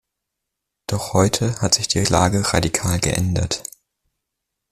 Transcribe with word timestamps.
Doch 0.87 1.13
heute 1.13 1.61
hat 1.61 1.75
sich 1.75 1.87
die 1.87 2.03
Lage 2.03 2.53
radikal 2.53 2.97
geändert. 2.99 3.61